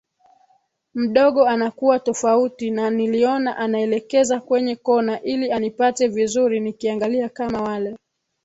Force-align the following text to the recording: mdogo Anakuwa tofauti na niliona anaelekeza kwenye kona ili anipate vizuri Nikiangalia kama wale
mdogo 0.93 1.45
Anakuwa 1.47 1.99
tofauti 1.99 2.71
na 2.71 2.89
niliona 2.89 3.57
anaelekeza 3.57 4.39
kwenye 4.39 4.75
kona 4.75 5.21
ili 5.21 5.51
anipate 5.51 6.07
vizuri 6.07 6.59
Nikiangalia 6.59 7.29
kama 7.29 7.61
wale 7.61 7.97